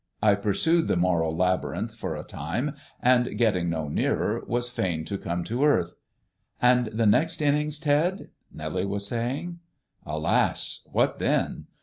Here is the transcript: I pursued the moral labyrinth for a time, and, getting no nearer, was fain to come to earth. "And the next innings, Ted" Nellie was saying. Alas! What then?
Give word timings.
I 0.23 0.33
pursued 0.33 0.87
the 0.87 0.95
moral 0.95 1.35
labyrinth 1.37 1.95
for 1.95 2.15
a 2.15 2.23
time, 2.23 2.73
and, 3.03 3.37
getting 3.37 3.69
no 3.69 3.87
nearer, 3.87 4.41
was 4.47 4.67
fain 4.67 5.05
to 5.05 5.15
come 5.19 5.43
to 5.43 5.63
earth. 5.63 5.93
"And 6.59 6.87
the 6.87 7.05
next 7.05 7.39
innings, 7.39 7.77
Ted" 7.77 8.29
Nellie 8.51 8.83
was 8.87 9.05
saying. 9.07 9.59
Alas! 10.03 10.81
What 10.91 11.19
then? 11.19 11.67